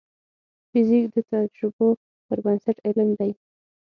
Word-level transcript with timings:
فزیک 0.69 1.05
د 1.13 1.17
تجربو 1.29 1.87
پر 2.25 2.37
بنسټ 2.45 2.77
علم 2.87 3.09
دی. 3.19 3.31